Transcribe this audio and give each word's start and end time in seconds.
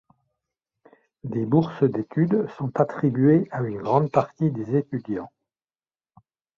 Des 1.23 1.45
bourses 1.45 1.83
d'études 1.83 2.47
sont 2.57 2.71
attribuées 2.79 3.47
à 3.51 3.61
une 3.61 3.77
grande 3.83 4.09
partie 4.09 4.49
des 4.49 4.75
étudiants. 4.75 5.29